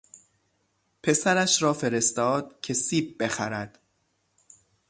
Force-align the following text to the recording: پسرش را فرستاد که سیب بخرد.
پسرش 1.03 1.61
را 1.63 1.73
فرستاد 1.73 2.61
که 2.61 2.73
سیب 2.73 3.23
بخرد. 3.23 3.79